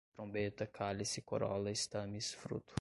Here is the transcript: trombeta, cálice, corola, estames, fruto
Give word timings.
trombeta, 0.15 0.65
cálice, 0.67 1.21
corola, 1.23 1.69
estames, 1.69 2.33
fruto 2.35 2.69